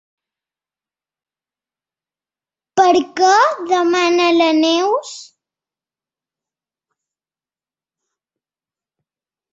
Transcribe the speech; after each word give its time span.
Per 2.81 2.87
què? 3.19 3.35
—demana 3.67 4.31
la 4.39 4.49
Neus. 4.63 5.13